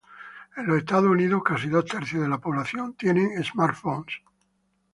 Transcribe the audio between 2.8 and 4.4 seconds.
tienen smartphones.